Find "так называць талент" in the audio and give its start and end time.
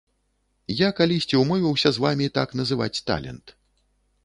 2.39-3.57